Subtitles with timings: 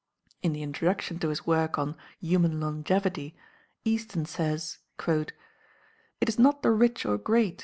[0.41, 3.35] In the introduction to his work on "Human Longevity,"
[3.85, 5.35] Easton says, "It
[6.21, 7.59] is not the rich or great